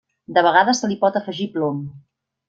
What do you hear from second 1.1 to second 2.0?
afegir plom.